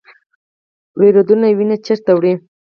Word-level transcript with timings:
وریدونه 0.97 1.47
وینه 1.57 1.77
چیرته 1.85 2.11
وړي؟ 2.15 2.33